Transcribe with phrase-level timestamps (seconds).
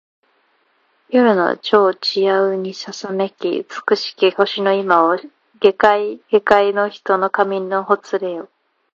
[1.09, 5.19] 夜の帳ちやうにささめき尽きし星の今を
[5.59, 8.49] 下界げかいの人の髪のほつれよ